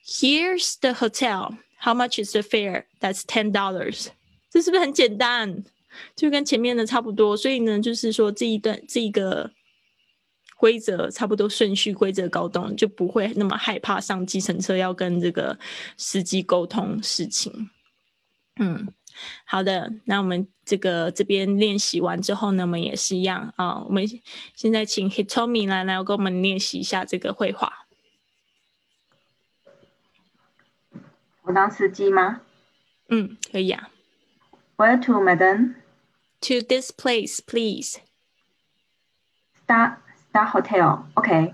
[0.06, 1.58] Here's the hotel.
[1.82, 2.84] How much is the fare?
[3.00, 4.08] That's ten dollars.
[4.52, 5.64] 这是不是很简单？
[6.16, 7.36] 就跟前面的差不多。
[7.38, 9.52] 所以呢，就是说这一段这一个。
[10.65, 15.59] 规则差不多顺序规则搞懂，就不会那么害怕上计程车要跟这个
[15.99, 17.69] 司机沟通事情。
[18.57, 18.89] 嗯，
[19.45, 23.85] 好的，那我们这个这边练习完之后呢，我们也是一样啊。
[23.85, 24.07] 我们
[24.55, 27.87] 现在请 Hitomi 来来跟我们练习一下这个绘画。
[31.43, 32.41] 我当司机吗
[33.11, 33.91] 嗯，可以啊。
[34.79, 35.75] ？Where to, madam?
[36.41, 37.99] To this place, please.
[39.67, 39.99] Star
[40.34, 41.06] Star Hotel.
[41.16, 41.54] Okay.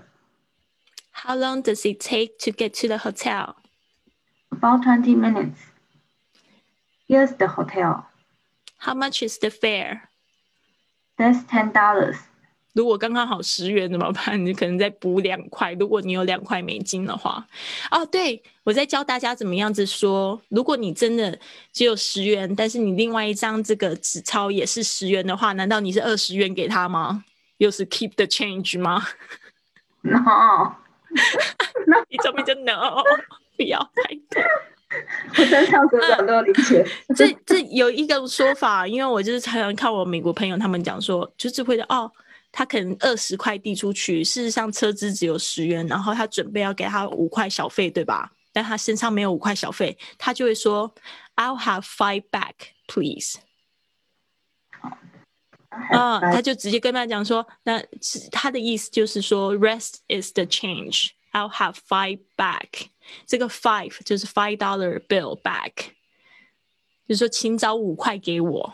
[1.12, 3.56] How long does it take to get to the hotel?
[4.52, 5.58] About twenty minutes.
[7.08, 8.06] Here's the hotel.
[8.78, 10.08] How much is the fare?
[11.16, 12.16] That's ten dollars.
[12.74, 14.44] 如果刚刚好十元怎么办？
[14.44, 15.72] 你可能再补两块。
[15.72, 17.46] 如果你有两块美金的话，
[17.90, 20.38] 哦，对我在教大家怎么样子说。
[20.50, 21.38] 如果你真的
[21.72, 27.24] 只有十元，但是你另外一张这个纸钞也是十元的话，难道你是二十元给他吗？
[27.61, 29.05] 又是 keep the change 吗
[30.01, 30.73] ？No.
[32.09, 33.03] 你怎么就 no？
[33.55, 34.41] 不要太多。
[35.37, 36.83] 我真上组长都理解。
[37.15, 42.11] 这这有一个说法，因为我就是常常看我美国朋友他们讲说，就是会的哦，
[42.51, 48.31] 他可能二十块递出去，事实上车资只有十元，然后他准备要给他五块小费，对吧？
[48.51, 50.91] 但他身上没有五块小费，他就会说
[51.35, 52.53] I'll have five back,
[52.87, 53.37] please。
[55.71, 61.11] 啊、他就直接跟他讲说，那是他的意思就是说，rest is the change。
[61.31, 62.87] I'll have five back。
[63.25, 65.71] 这个 five 就是 five dollar bill back，
[67.07, 68.73] 就是说请找五块给我，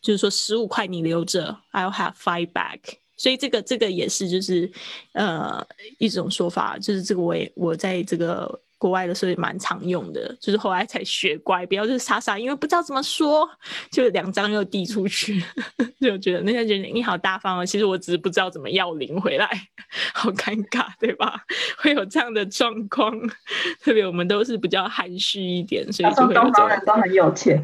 [0.00, 2.80] 就是说十五块你留着，I'll have five back。
[3.16, 4.70] 所以这个这个也是就是
[5.12, 5.66] 呃
[5.98, 13.48] 一种说法，就是这个我也我在这个国外的时候也蛮常用的，就是后来才学乖，不要就是傻傻因为不知道怎么说，
[13.90, 15.42] 就两张又递出去，
[16.00, 19.48] 就觉得那些人你好大方哦，其实我只是不知道怎么要零回来，
[20.14, 21.42] 好尴尬，对吧？
[21.78, 23.12] 会有这样的状况，
[23.82, 27.62] 特别我们都是比较含蓄一点，所以就会有这种东方人都很有钱，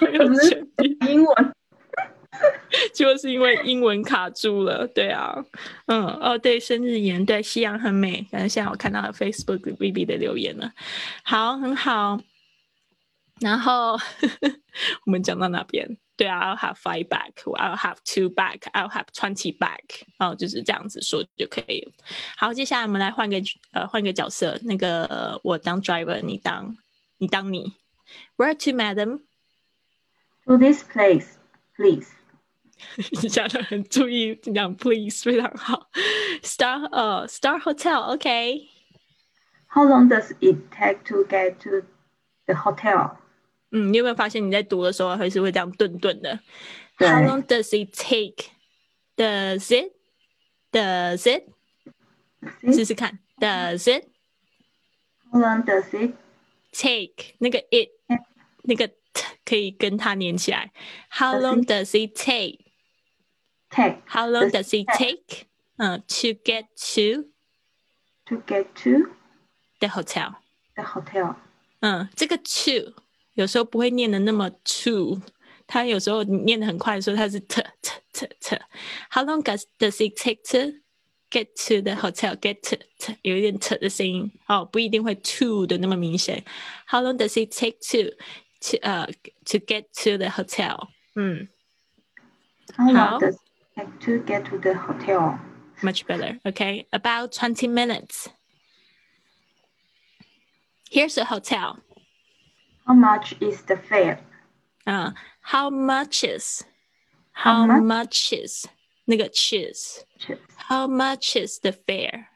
[0.00, 0.66] 很有钱
[1.08, 1.52] 英文
[2.94, 5.34] 就是因为英文卡住了，对啊，
[5.86, 10.72] 嗯，哦，对，生日颜，对，夕阳很美，感觉现在我看到了 Facebook Vivi 的留言了，
[11.24, 12.20] 好，很好。
[13.40, 13.98] 然后
[15.06, 15.96] 我们讲到哪边？
[16.16, 21.92] 对啊，I'll have five back, I'll have two back, I'll have twenty back，哦，就是这样子说就可以了。
[22.36, 23.40] 好，接下来我们来换个
[23.72, 26.76] 呃换个角色，那个、我当 driver，你当
[27.16, 27.72] 你当你。
[28.36, 31.38] Where to, madam？to this place,
[31.74, 32.08] please.
[33.29, 35.89] 讲的很注意讲 please 非常好。
[36.43, 38.67] Star 呃 Star Hotel，OK，、
[39.69, 41.85] How long does it take to get to
[42.45, 43.17] the hotel?
[43.71, 46.39] 嗯，你有没有发现你在读的时候还是会这样顿顿的
[46.97, 47.07] 对？
[47.09, 48.49] How long does it take?
[49.17, 49.91] Does it?
[50.71, 51.43] Does it?
[52.73, 53.19] 试试看。
[53.39, 54.05] Does it
[55.31, 56.13] How long does it
[56.71, 57.33] take?
[57.39, 57.89] 那个 it
[58.63, 58.95] 那个 t
[59.43, 60.71] 可以跟它连起来。
[61.09, 62.59] How Does long it- does it take?
[63.69, 65.47] take How long Does does it take?
[65.77, 67.25] 嗯，to get to
[68.25, 69.11] to get to
[69.79, 70.35] the hotel.
[70.75, 71.35] the hotel?
[71.81, 72.93] 嗯，这个 to
[73.33, 75.21] 有时候不会念的那么 to，
[75.67, 80.77] 它有时候你念的很快的时候，它是 t t t t。How long does does it take to
[81.29, 82.35] get to the hotel?
[82.37, 86.43] Get to t 有一点 t 的声音哦，不一定会 to 的那么明显。
[86.87, 88.15] How long does it take to
[88.61, 89.05] to 呃、
[89.45, 90.87] to get to the hotel？
[91.15, 91.49] 嗯
[92.77, 93.19] How
[93.80, 95.40] like to get to the hotel.
[95.82, 96.38] Much better.
[96.44, 98.28] Okay, about 20 minutes.
[100.90, 101.78] Here's a hotel.
[102.86, 104.20] How much is the fare?
[104.86, 106.64] Uh, how much is?
[107.32, 107.82] How, how much?
[107.82, 108.68] much is?
[110.56, 112.28] How much is the fare?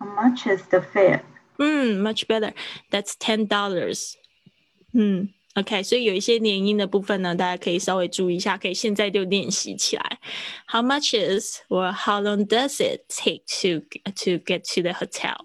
[0.00, 1.22] How much is the fare?
[1.60, 2.52] Mm, much better.
[2.90, 4.16] That's ten dollars.
[4.94, 10.20] Mm.，OK，所以有一些连音的部分呢，大家可以稍微注意一下，可以现在就练习起来。
[10.68, 13.80] How much is or how long does it take to
[14.14, 15.36] to get to the hotel?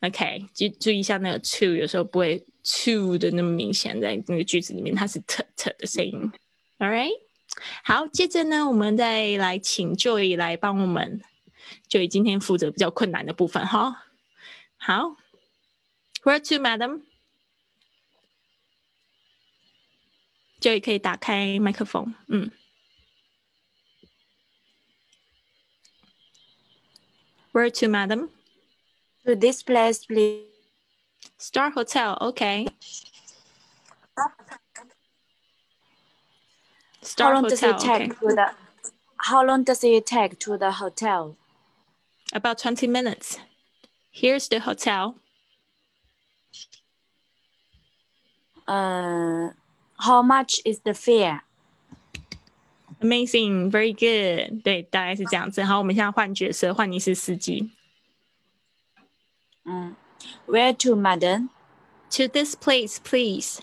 [0.00, 6.30] OK，注注意一下那个 to，有时候不会 to 的那么明显，在那个句子里面它是 t t 的声音。
[6.78, 7.10] All right，
[7.82, 11.20] 好，接着呢，我们再来请 Joy 来帮我们
[11.88, 14.04] ，Joy 今天负责比较困难的部分哈。
[14.76, 15.16] 好
[16.22, 17.07] ，Where to, madam?
[20.59, 22.51] madam？Joy 可以打开麦克风，嗯。
[27.53, 28.29] Where to, madam?
[29.25, 30.47] To this place, please.
[31.37, 32.67] Star Hotel, okay.
[34.17, 34.31] How
[37.01, 38.27] Star long does Hotel, it take okay.
[38.27, 38.63] to the
[39.17, 41.37] How long does it take to the hotel?
[42.33, 43.39] About 20 minutes.
[44.11, 45.15] Here's the hotel.
[48.67, 49.49] Uh,
[49.97, 51.41] how much is the fare?
[53.01, 54.63] Amazing, very good.
[54.63, 55.63] 对，大概是这样子。
[55.63, 57.71] 好，我们现在换角色，换你是司机。
[59.65, 59.95] Mm.
[60.47, 61.49] Where to, madam?
[62.11, 63.61] To this place, please.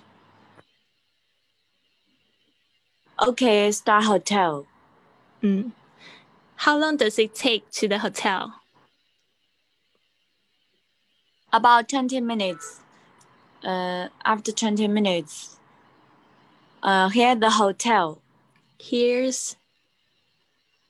[3.16, 4.66] Okay, Star Hotel.
[5.40, 5.72] 嗯。
[6.56, 8.60] How long does it take to the hotel?
[11.50, 12.80] About 20 minutes.
[13.62, 15.56] Uh, after 20 minutes.
[16.84, 18.18] Uh, here the hotel.
[18.78, 19.56] Here's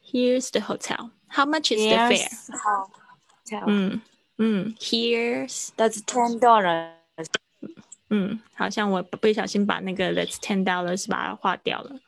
[0.00, 1.10] here's the hotel.
[1.28, 2.10] How much is the fare?
[2.10, 3.64] Here's hotel.
[3.66, 4.00] 嗯
[4.38, 6.92] 嗯，Here's That's ten dollars.
[8.08, 12.00] 嗯，好像我不小心把那个 That's ten dollars 把它划掉了。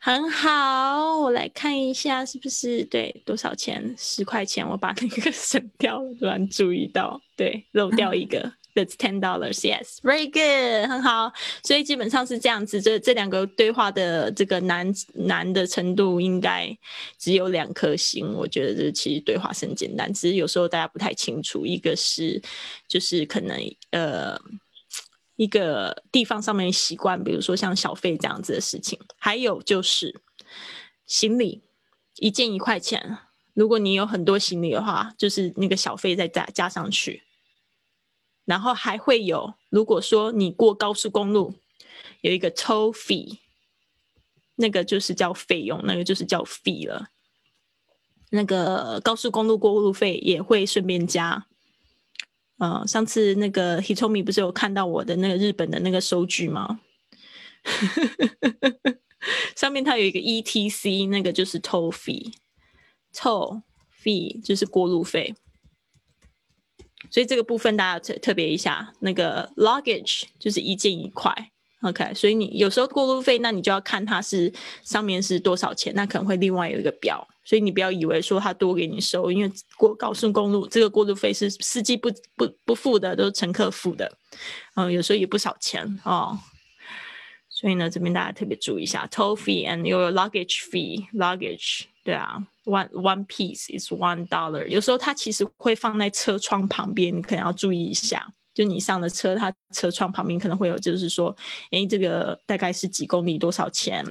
[0.00, 3.94] 很好，我来看一下是不是对多少钱？
[3.98, 8.52] 十块钱，我把那个省掉了，突然注意到，对，漏掉一个。
[8.75, 9.59] That's ten dollars.
[9.59, 11.31] Yes, very good，很好。
[11.63, 16.75] 所以基本上是这样子，这这两个对话的这个难难的程度应该
[17.19, 18.33] 只有两颗星。
[18.33, 21.67] 我觉得这其实对话很简单，只是有时候大家不太清楚。
[21.67, 22.41] 一个是
[22.87, 23.55] 就是可能
[23.91, 24.35] 呃
[25.35, 30.19] 一个地方上面习惯，比如说像小费这样子的事情，还有就是
[31.05, 31.61] 行李
[32.15, 33.19] 一件一块钱。
[33.53, 37.21] 如果你有很多行李的话，就是那个小费再加加上去。
[38.45, 41.53] 然后还会有，如果说你过高速公路，
[42.21, 43.39] 有一个 toll fee，
[44.55, 47.07] 那个就是叫费用，那个就是叫 fee 了。
[48.31, 51.45] 那个高速公路过路费也会顺便加。
[52.57, 56.79] 嗯，上次那个 Hitomi 不是有看到我的那个日本的那个收据吗？
[59.55, 63.61] 上面它有一个 ETC，那个就是 toll fee，toll
[64.03, 65.35] fee 就是过路费。
[67.13, 71.31] 所以这个部分大家特特别一下，那个 luggage 就是一件一块
[71.83, 72.11] ，OK。
[72.15, 74.51] 所以你有时候过路费，那你就要看它是
[74.81, 77.27] 上面是多少钱，那可能会另外有一个表。
[77.45, 84.17] 所以你不要以为说他多给你收，因为过高速公路这个过路费是司机不不不付的，都是乘客付的，
[84.75, 86.39] 嗯，有时候也不少钱哦。
[87.49, 92.45] 所以呢，这边大家特别注意一下，toll fee and your luggage fee，luggage，对啊。
[92.65, 94.65] One one piece is one dollar。
[94.67, 98.33] 有时候它其实会放在车窗旁边，你可能要注意一下。
[98.53, 101.35] 就你上了车，它车窗旁边可能会有，就是说，
[101.71, 104.05] 哎，这个大概是几公里多少钱？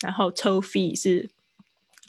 [0.00, 1.28] 然后 toll fee 是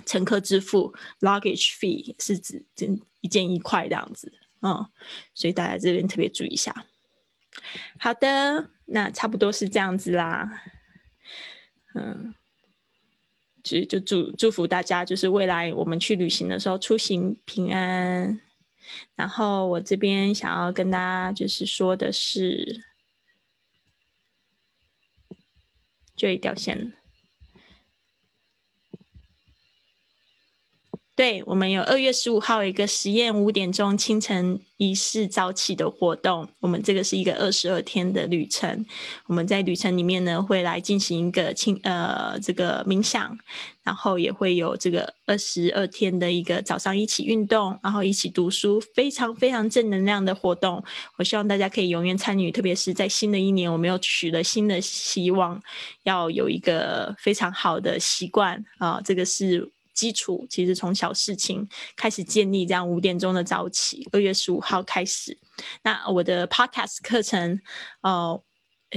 [0.06, 2.88] 乘客支付，luggage fee 是指这
[3.22, 4.32] 一件一块这样子。
[4.62, 4.86] 嗯，
[5.34, 6.86] 所以大家这边特别注意一下。
[8.00, 10.62] 好的，那差不多是这样子啦。
[11.96, 12.36] 嗯。
[13.86, 18.40] 就祝祝福大家，就是未来我们去旅行的时候出行平安。
[19.16, 22.84] 然后我这边想要跟大家就是说的是，
[26.16, 26.99] 就一掉线了。
[31.20, 38.86] 对我们有二月十五号一个实验五点钟清晨仪式早起的活动，我们这个是一个二十二天的旅程。
[39.26, 43.38] 我们在旅程里面呢，会来进行一个清呃这个冥想，
[43.84, 50.82] 然后也会有这个二十二天的一个早上一起运动，然后一起读书，非常非常正能量的活动。
[51.18, 55.62] 我希望大家可以永远参与，特别是在新的一年，我们又取了新的希望，
[56.04, 59.70] 要有一个非常好的习惯啊，这个是。
[60.00, 65.38] 基础其实从小事情开始建立，这样五点钟的早起，二月十五号开始。
[65.84, 67.60] 那我的 podcast 课程，
[68.02, 68.42] 哦。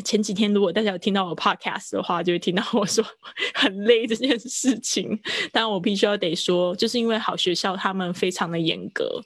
[0.07, 3.05] 前几天如果大家有听到我 podcast 的话，就会听到我说
[3.53, 5.21] 很累这件事情。
[5.53, 9.21] 但我必须要得说，就是因为好学校他们非常的严格。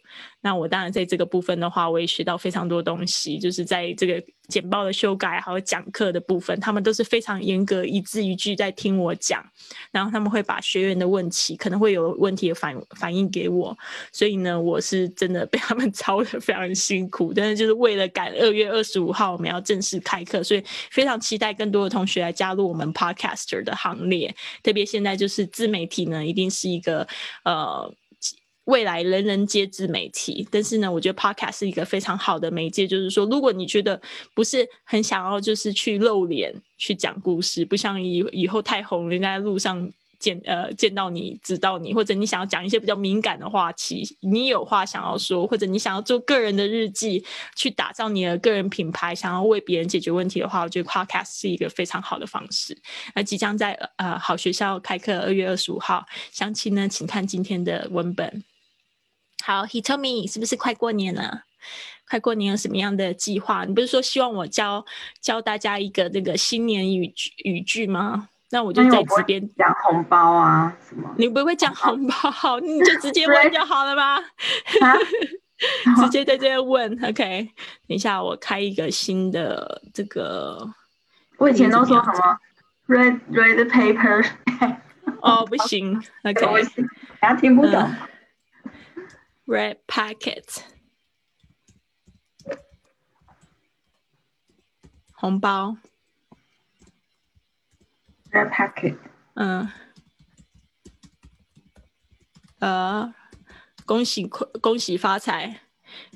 [0.47, 9.45] 那我当然在这个部分的话，我也学到非常多东西，就是在这个简报的修改还有讲课的部分，他们都是非常严格，一字一句在听我讲。
[9.91, 13.77] 然后他们会把学员的问题可能会有问题反反映给我，
[14.13, 17.33] 所以呢，我是真的被他们 操的非常辛苦。
[17.35, 24.33] 但是就是为了赶二月二十五号我们要正式开课，所以非常期待更多的同学来加入我们 Podcaster 的行列。
[24.63, 27.05] 特别现在就是自媒体呢，一定是一个
[27.43, 27.93] 呃。
[28.67, 32.87] 未来人人皆知媒体，但是呢，我觉得 Podcast 是一个非常好的媒介。
[32.87, 34.01] 就是说，如果你觉得
[34.35, 39.89] 不是很想要，就是去露脸去讲故事，不像以以后太红，人家在路上
[40.19, 52.77] 见呃见到你，知道你，或者你想要讲一些比较敏感的话题，你有话想要说，或者你想要做个人的日记，去打造你的个人品牌，想要为别人解决问题的话，我觉得 Podcast 是一个非常好的方式。
[53.15, 58.43] 那即将在呃好学校开课，二月二十五号，详情呢，请看今天的文本。
[59.47, 61.45] 好，He told me，是不是快过年了？
[62.11, 63.65] 快过年有什么样的计划？
[63.65, 64.85] 你不是说希望我教
[65.21, 68.29] 教大家一个那个新年语句语句吗？
[68.51, 71.09] 那我就在这边讲红包啊什么？
[71.17, 74.19] 你不会讲红包，好，你就直接问就好了吗？
[76.03, 77.49] 直接在这边问，OK。
[77.87, 80.69] 等一下，我开一个新的这个。
[81.39, 82.39] 我以前都说什么
[82.89, 84.27] ？Read read the paper。
[85.23, 86.65] 哦，不行， OK。
[87.21, 87.89] 大家听不懂。
[89.46, 90.64] Red packet，
[95.14, 95.78] 红包。
[98.32, 98.98] Red packet，
[99.34, 99.70] 嗯，
[102.60, 103.14] 呃，
[103.86, 105.62] 恭喜恭喜发财！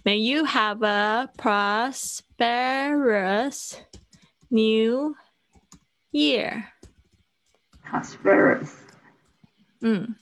[0.04, 2.24] May you have a prosperous
[4.48, 5.16] new
[6.12, 6.72] year.
[7.84, 8.70] Prosperous，
[9.82, 10.16] 嗯，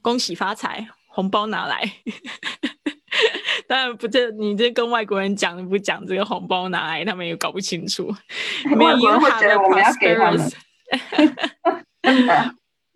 [0.00, 0.88] 恭喜发财。
[1.15, 1.89] 红包拿来，
[3.67, 8.13] 当然不这你这跟外国人讲不讲这个红包拿来，他们也搞不清楚。
[8.65, 10.51] May you have a prosperous，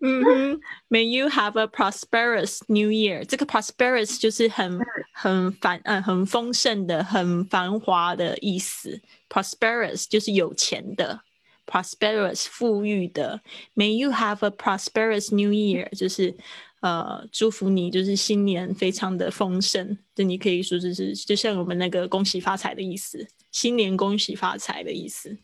[0.02, 0.60] 嗯哼
[0.90, 3.24] ，May you have a prosperous New Year。
[3.24, 4.78] 这个 prosperous 就是很
[5.14, 9.00] 很繁嗯很丰盛的、很繁华的意思。
[9.30, 11.22] prosperous 就是有钱的。
[11.66, 13.40] prosperous 富裕的
[13.76, 16.36] ，May you have a prosperous New Year，就是
[16.80, 19.96] 呃祝福你，就是新年非常的丰盛。
[20.14, 25.38] 就你可以说就是就像我们那个恭喜发财的意思，新年恭喜发财的意思。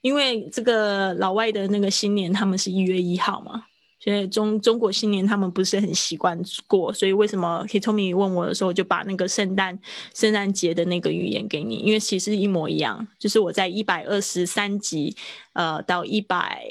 [0.00, 3.66] 因为这个老外的那个新年，他们是一月一号嘛，
[4.08, 9.78] 所以中中国新年他们不是很习惯过，所以为什么 Hitomi 问我的时候，就把那个圣诞
[10.14, 15.14] 圣诞节的那个语言给你，因为其实一模一样，就是我在一百二十三集，
[15.52, 16.64] 呃，到一百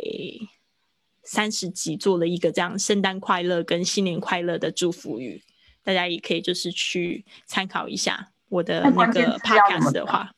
[1.21, 5.43] 三十集做了一个这样圣诞快乐跟新年快乐的祝福语，
[5.83, 10.31] 大家也可以就是去参考一下我的那个 podcast 的话，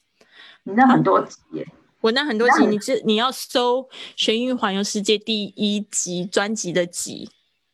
[0.64, 1.66] 你那很多集耶。
[2.02, 3.82] 我那很多集，你这你要搜
[4.16, 7.30] 《玄运环游世界》第一集专辑的集，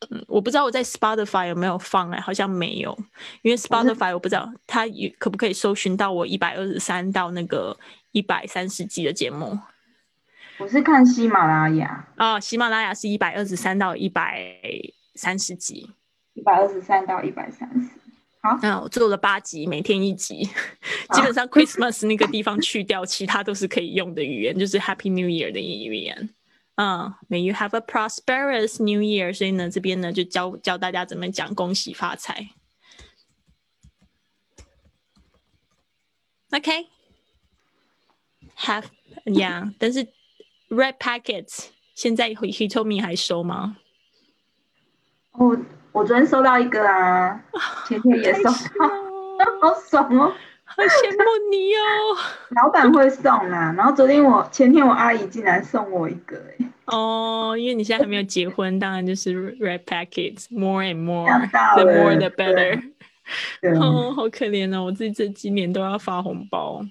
[0.09, 2.97] 嗯，我不知道我在 Spotify 有没有放哎，好像没有，
[3.43, 7.77] 因为 Spotify 我不知道它有可不可以搜寻到我一百二十三到那个
[8.11, 9.57] 一百三十集的节目。
[10.57, 14.41] 我是看喜马拉雅啊，喜马拉雅是一百二十三到一百
[15.13, 15.91] 三十集，
[16.33, 17.89] 一百二十三到一百三十。
[18.61, 20.43] 嗯，我做了八集，每天一集，
[21.13, 26.29] 基本上 Christmas 那个地方去掉，其他都是可以用的语言，就是 Happy New Year 的语言。
[26.75, 29.33] 嗯，May you have a prosperous New Year。
[29.33, 32.49] 所以呢，这边呢就教教大家怎么讲恭喜发财。
[36.51, 36.85] OK，have
[39.25, 40.05] yeah，但是
[40.69, 43.77] Red Packets 现在 Hitomi 还收吗？
[45.31, 45.57] 哦。
[45.95, 47.39] 我昨天收到一个啊，
[47.87, 48.49] 前天也收，
[49.61, 50.29] 好爽哦，
[50.65, 52.17] 好羡慕你哦。
[52.61, 56.65] 老板会送啊，然后昨天我前天我阿姨竟然送我一个哎。
[56.87, 62.77] 哦，因为你现在还没有结婚，当然就是 red packets，more and more，the more the better。
[63.79, 66.81] 哦，好可怜哦，我自己这今年都要发红包，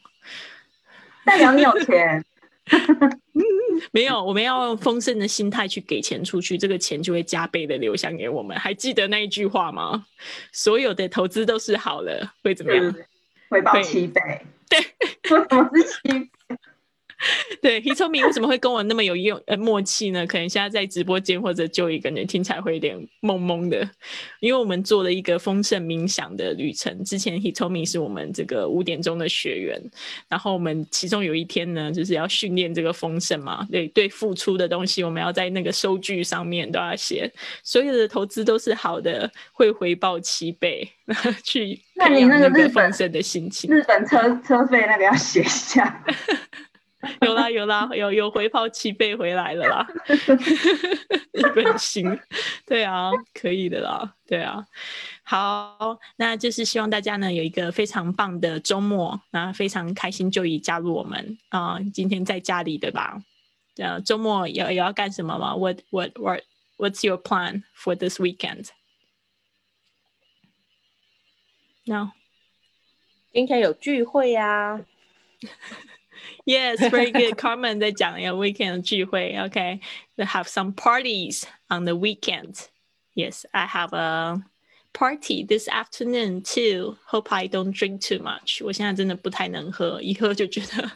[1.27, 2.25] 代表你有钱。
[3.93, 8.57] 没有，我们要用丰盛的心态去给钱出去，这个钱就会加倍的流向给我们。
[8.57, 10.07] 还记得那一句话吗？
[10.53, 12.95] 所有的投资都是好的，会怎么样？
[13.49, 14.21] 回报七倍。
[14.69, 14.79] 对，
[15.31, 16.31] 为什么是七倍？
[17.62, 20.27] 对，Hitomi 为什么会跟我那么有用呃默契呢？
[20.27, 23.89] 可能现在在直播间或者就一个人听起来会有点懵懵的，
[24.41, 27.03] 因为我们做了一个丰盛冥想的旅程。
[27.05, 29.81] 之前 Hitomi 是我们这个五点钟的学员，
[30.29, 37.31] 然后我们其中有一天呢，就是要训练这个丰盛嘛，对对，付出的东西我们要在那个收据上面都要写，
[37.62, 40.87] 所有的投资都是好的，会回报七倍，
[41.43, 43.70] 去那你那个丰盛的心情。
[43.70, 46.05] 日本车车费那个要写一下。
[47.21, 49.87] 有啦有啦有有回报七倍回来了啦，
[51.33, 52.19] 一本心，
[52.67, 54.67] 对啊，可以的啦，对啊，
[55.23, 63.23] 好，那就是希望大家呢有一个非常棒的周末，那非常开心就已加入我们啊，今天在家里对吧？
[63.77, 66.43] 呃，周末要要干什么吗？What what what
[66.77, 68.69] what's your plan for this weekend?
[71.87, 72.13] No，
[73.33, 74.85] 今天有聚会呀。
[76.46, 77.38] Yes, very good.
[77.38, 79.80] Carmen 在讲呀，weekend 聚会，OK.
[80.18, 82.68] They have some parties on the weekend.
[83.16, 84.44] Yes, I have a
[84.94, 86.98] party this afternoon too.
[87.06, 88.64] Hope I don't drink too much.
[88.64, 90.92] 我现在真的不太能喝，一喝就觉得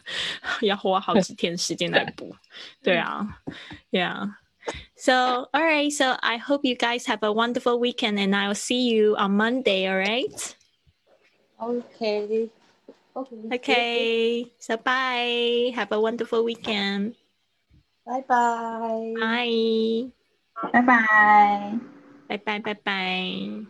[0.62, 2.34] 要花好几天时间来补。
[2.82, 3.40] 对啊，
[3.90, 4.30] Yeah.
[4.96, 5.90] So, all right.
[5.90, 9.86] So, I hope you guys have a wonderful weekend, and I'll see you on Monday.
[9.86, 10.54] All right.
[11.60, 12.48] Okay.
[13.15, 13.35] Okay.
[13.53, 14.51] Okay.
[14.59, 15.71] So bye.
[15.75, 17.15] Have a wonderful weekend.
[18.05, 19.13] Bye bye.
[19.19, 20.11] Bye.
[20.73, 21.79] Bye bye.
[22.29, 22.59] Bye bye.
[22.59, 23.65] Bye bye.